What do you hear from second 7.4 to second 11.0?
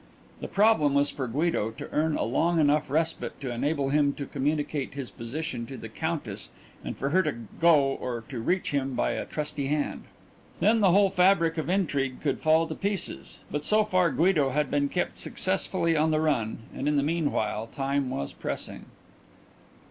go or to reach him by a trusty hand. Then the